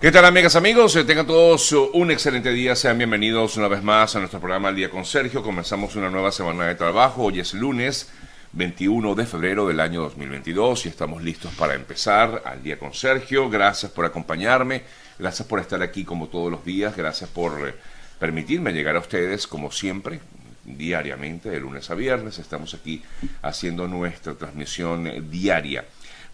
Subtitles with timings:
[0.00, 0.94] ¿Qué tal amigas, amigos?
[0.94, 2.76] Eh, Tengan todos uh, un excelente día.
[2.76, 5.42] Sean bienvenidos una vez más a nuestro programa El Día con Sergio.
[5.42, 7.24] Comenzamos una nueva semana de trabajo.
[7.24, 8.08] Hoy es lunes
[8.52, 13.50] 21 de febrero del año 2022 y estamos listos para empezar al Día con Sergio.
[13.50, 14.84] Gracias por acompañarme.
[15.18, 16.96] Gracias por estar aquí como todos los días.
[16.96, 17.74] Gracias por eh,
[18.20, 20.20] permitirme llegar a ustedes como siempre
[20.64, 22.38] diariamente, de lunes a viernes.
[22.38, 23.02] Estamos aquí
[23.42, 25.84] haciendo nuestra transmisión eh, diaria.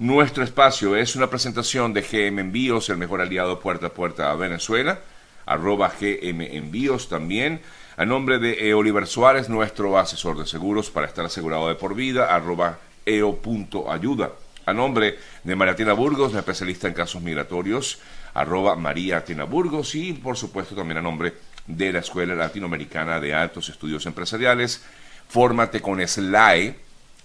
[0.00, 4.34] Nuestro espacio es una presentación de GM Envíos, el mejor aliado puerta a puerta a
[4.34, 4.98] Venezuela,
[5.46, 7.60] arroba GM Envíos también.
[7.96, 8.74] A nombre de E.
[8.74, 14.32] Oliver Suárez, nuestro asesor de seguros para estar asegurado de por vida, arroba eo.ayuda.
[14.66, 18.00] A nombre de María Tina Burgos, la especialista en casos migratorios,
[18.34, 19.94] arroba María Tina Burgos.
[19.94, 21.34] Y por supuesto también a nombre
[21.68, 24.84] de la Escuela Latinoamericana de Altos Estudios Empresariales,
[25.28, 26.74] Fórmate con SLAE,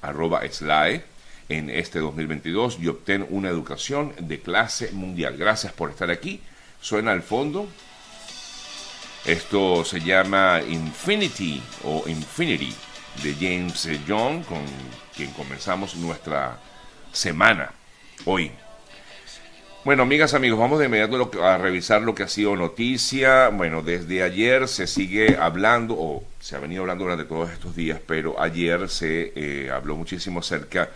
[0.04, 1.09] arroba SLAE
[1.50, 5.36] en este 2022 y obtén una educación de clase mundial.
[5.38, 6.42] Gracias por estar aquí.
[6.80, 7.68] Suena al fondo.
[9.26, 12.74] Esto se llama Infinity o Infinity
[13.24, 14.64] de James Young, con
[15.16, 16.58] quien comenzamos nuestra
[17.12, 17.72] semana
[18.26, 18.52] hoy.
[19.84, 23.50] Bueno, amigas, amigos, vamos de inmediato a revisar lo que ha sido noticia.
[23.50, 28.00] Bueno, desde ayer se sigue hablando, o se ha venido hablando durante todos estos días,
[28.06, 30.90] pero ayer se eh, habló muchísimo acerca de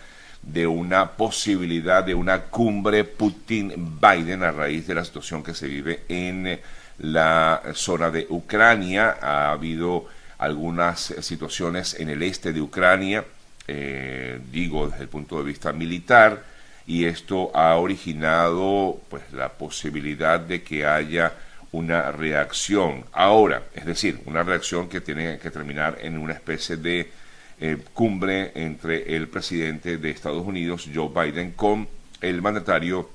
[0.67, 6.59] una posibilidad de una cumbre Putin-Biden a raíz de la situación que se vive en
[6.99, 9.17] la zona de Ucrania.
[9.21, 10.05] Ha habido
[10.37, 13.23] algunas situaciones en el este de Ucrania,
[13.67, 16.43] eh, digo desde el punto de vista militar,
[16.85, 21.33] y esto ha originado pues la posibilidad de que haya
[21.71, 27.09] una reacción ahora, es decir, una reacción que tiene que terminar en una especie de
[27.59, 31.87] eh, cumbre entre el presidente de Estados Unidos, Joe Biden, con
[32.21, 33.09] el mandatario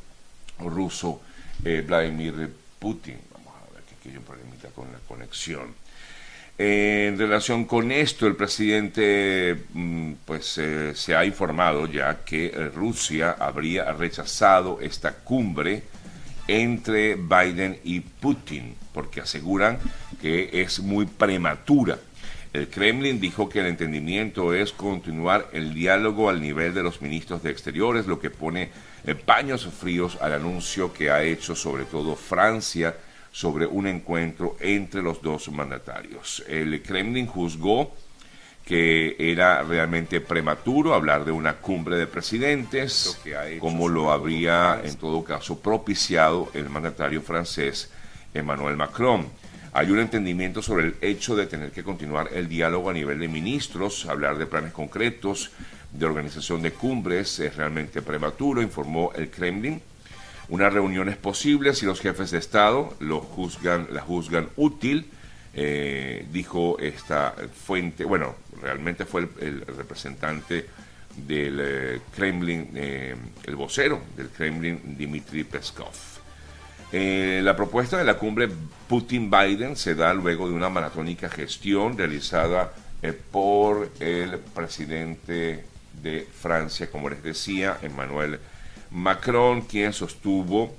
[0.61, 1.21] ruso
[1.65, 3.17] eh, Vladimir Putin.
[3.33, 5.75] Vamos a ver que aquí hay un problemita con la conexión.
[6.57, 13.37] en relación con esto, el presidente mm, pues eh, se ha informado ya que Rusia
[13.39, 15.83] habría rechazado esta cumbre
[16.47, 19.79] entre Biden y Putin, porque aseguran
[20.21, 21.99] que es muy prematura
[22.53, 27.43] el Kremlin dijo que el entendimiento es continuar el diálogo al nivel de los ministros
[27.43, 28.71] de Exteriores, lo que pone
[29.25, 32.97] paños fríos al anuncio que ha hecho sobre todo Francia
[33.31, 36.43] sobre un encuentro entre los dos mandatarios.
[36.49, 37.95] El Kremlin juzgó
[38.65, 43.19] que era realmente prematuro hablar de una cumbre de presidentes,
[43.61, 47.91] como lo habría en todo caso propiciado el mandatario francés
[48.35, 49.27] Emmanuel Macron.
[49.73, 53.29] Hay un entendimiento sobre el hecho de tener que continuar el diálogo a nivel de
[53.29, 55.51] ministros, hablar de planes concretos,
[55.93, 59.81] de organización de cumbres, es realmente prematuro, informó el Kremlin.
[60.49, 65.11] Una reunión es posible si los jefes de Estado lo juzgan, la juzgan útil,
[65.55, 67.35] eh, dijo esta
[67.67, 70.67] fuente, bueno, realmente fue el, representante
[71.17, 76.18] del eh, Kremlin, eh, el vocero del Kremlin, Dmitry Peskov.
[76.91, 78.49] Eh, la propuesta de la cumbre
[78.89, 82.73] Putin-Biden se da luego de una maratónica gestión realizada
[83.03, 85.65] eh, por el presidente
[86.03, 88.41] de Francia, como les decía, Emmanuel
[88.91, 90.75] Macron, quien sostuvo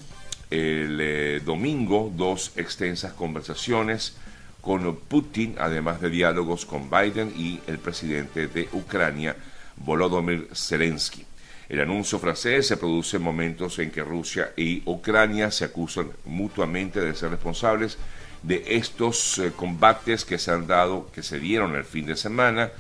[0.50, 4.18] el eh, domingo dos extensas conversaciones
[4.62, 9.36] con Putin, además de diálogos con Biden y el presidente de Ucrania,
[9.78, 11.26] Volodymyr Zelensky.
[11.70, 17.00] El anuncio francés se produce en momentos en que Rusia y Ucrania se acusan mutuamente
[17.00, 18.00] de ser responsables
[18.42, 22.72] de estos eh, combates que se han dado, que se dieron el fin de semana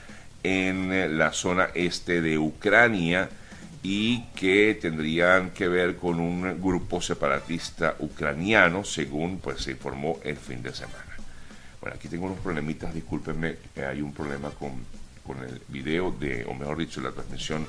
[0.41, 3.29] en eh, la zona este de Ucrania
[3.83, 10.35] y que tendrían que ver con un grupo separatista ucraniano, según pues se informó el
[10.35, 11.16] fin de semana.
[11.79, 13.55] Bueno, aquí tengo unos problemitas, discúlpenme,
[13.88, 14.72] hay un problema con,
[15.25, 17.67] con el video de, o mejor dicho, la transmisión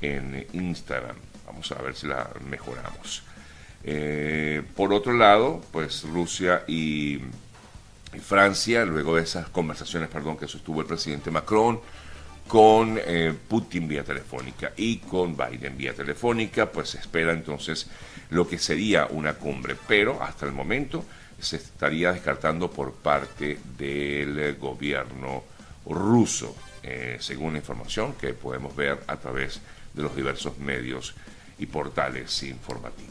[0.00, 1.16] en Instagram.
[1.46, 3.22] Vamos a ver si la mejoramos.
[3.84, 7.20] Eh, por otro lado, pues Rusia y,
[8.22, 11.80] Francia, luego de esas conversaciones, perdón, que sostuvo el presidente Macron
[12.46, 17.88] con eh, Putin vía telefónica y con Biden vía telefónica, pues se espera entonces
[18.30, 21.04] lo que sería una cumbre, pero hasta el momento
[21.38, 25.44] se estaría descartando por parte del gobierno
[25.88, 31.14] ruso, eh, según la información que podemos ver a través de de los diversos medios
[31.58, 33.04] y portales informativos.